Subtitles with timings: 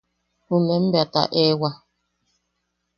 [0.45, 1.69] Junuen bea taʼewa.